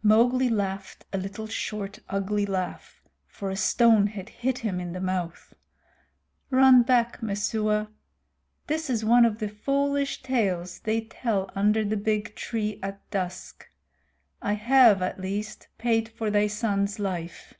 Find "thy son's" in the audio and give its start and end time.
16.30-17.00